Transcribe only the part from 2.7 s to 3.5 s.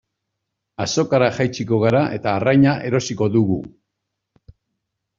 erosiko